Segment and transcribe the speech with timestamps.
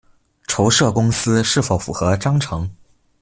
[0.47, 2.67] 籌設公司是否符合章程